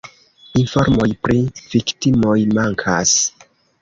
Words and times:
Informoj 0.61 1.09
pri 1.27 1.37
viktimoj 1.75 2.35
mankas. 2.59 3.13